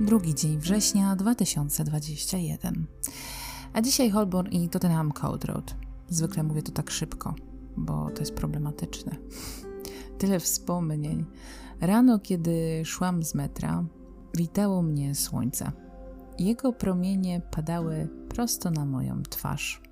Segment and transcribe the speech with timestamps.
[0.00, 2.86] drugi dzień września 2021.
[3.72, 5.76] A dzisiaj Holborn i Tottenham Cold Road.
[6.08, 7.34] Zwykle mówię to tak szybko,
[7.76, 9.16] bo to jest problematyczne.
[10.18, 11.24] Tyle wspomnień.
[11.80, 13.84] Rano, kiedy szłam z metra,
[14.34, 15.72] witało mnie słońce.
[16.38, 19.82] Jego promienie padały prosto na moją twarz.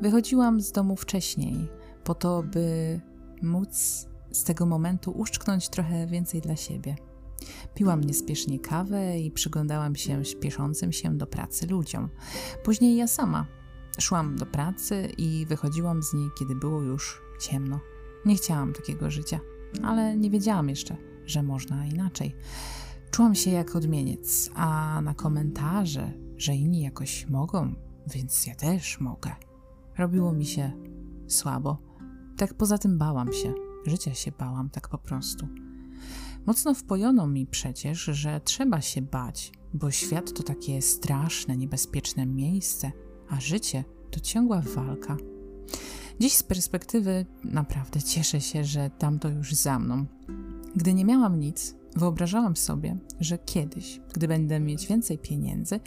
[0.00, 1.68] Wychodziłam z domu wcześniej,
[2.04, 3.00] po to, by
[3.42, 7.09] móc z tego momentu uszczknąć trochę więcej dla siebie.
[7.74, 12.08] Piłam niespiesznie kawę i przyglądałam się śpieszącym się do pracy ludziom.
[12.64, 13.46] Później ja sama
[13.98, 17.80] szłam do pracy i wychodziłam z niej, kiedy było już ciemno.
[18.26, 19.40] Nie chciałam takiego życia,
[19.82, 22.36] ale nie wiedziałam jeszcze, że można inaczej.
[23.10, 27.74] Czułam się jak odmieniec, a na komentarze, że inni jakoś mogą,
[28.06, 29.30] więc ja też mogę.
[29.98, 30.72] Robiło mi się
[31.28, 31.78] słabo.
[32.36, 33.54] Tak poza tym bałam się.
[33.86, 35.48] Życia się bałam tak po prostu.
[36.46, 42.92] Mocno wpojono mi przecież, że trzeba się bać, bo świat to takie straszne, niebezpieczne miejsce,
[43.28, 45.16] a życie to ciągła walka.
[46.20, 50.06] Dziś z perspektywy naprawdę cieszę się, że tamto już za mną.
[50.76, 55.80] Gdy nie miałam nic, wyobrażałam sobie, że kiedyś, gdy będę mieć więcej pieniędzy,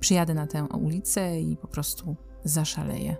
[0.00, 3.16] przyjadę na tę ulicę i po prostu zaszaleję.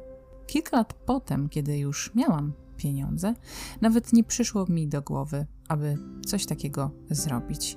[0.46, 3.34] Kilka lat potem, kiedy już miałam pieniądze,
[3.80, 7.76] nawet nie przyszło mi do głowy, aby coś takiego zrobić.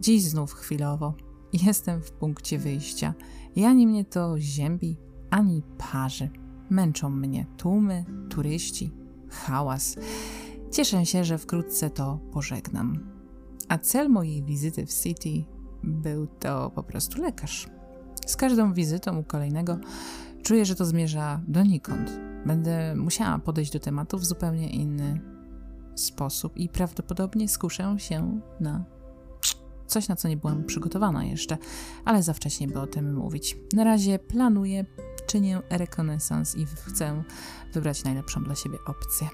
[0.00, 1.14] Dziś znów chwilowo
[1.52, 3.14] jestem w punkcie wyjścia
[3.56, 4.96] i ani mnie to ziębi,
[5.30, 6.30] ani parzy.
[6.70, 8.92] Męczą mnie tłumy, turyści,
[9.30, 9.96] hałas.
[10.70, 12.98] Cieszę się, że wkrótce to pożegnam.
[13.68, 15.44] A cel mojej wizyty w City
[15.82, 17.68] był to po prostu lekarz.
[18.26, 19.78] Z każdą wizytą u kolejnego
[20.42, 22.20] czuję, że to zmierza donikąd.
[22.46, 25.20] Będę musiała podejść do tematu w zupełnie inny
[26.00, 28.84] sposób i prawdopodobnie skuszę się na
[29.86, 31.58] coś, na co nie byłam przygotowana jeszcze,
[32.04, 33.56] ale za wcześnie, by o tym mówić.
[33.72, 34.84] Na razie planuję,
[35.26, 37.24] czynię rekonesans i chcę
[37.72, 39.28] wybrać najlepszą dla siebie opcję.